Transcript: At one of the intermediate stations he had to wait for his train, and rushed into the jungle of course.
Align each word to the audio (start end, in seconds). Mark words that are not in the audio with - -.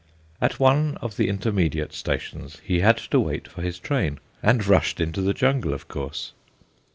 At 0.41 0.59
one 0.59 0.97
of 0.99 1.15
the 1.15 1.29
intermediate 1.29 1.93
stations 1.93 2.57
he 2.65 2.79
had 2.79 2.97
to 2.97 3.19
wait 3.19 3.47
for 3.47 3.61
his 3.61 3.77
train, 3.77 4.19
and 4.41 4.65
rushed 4.65 4.99
into 4.99 5.21
the 5.21 5.31
jungle 5.35 5.75
of 5.75 5.87
course. 5.87 6.33